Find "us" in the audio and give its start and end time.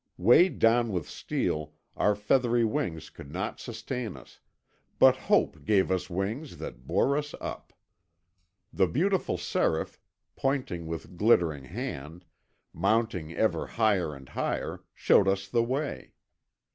4.17-4.39, 5.91-6.09, 7.15-7.35, 15.27-15.47